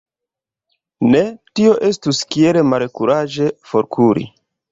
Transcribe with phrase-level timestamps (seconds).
[1.09, 1.19] Ne,
[1.59, 4.27] tio estus kiel malkuraĝe forkuri.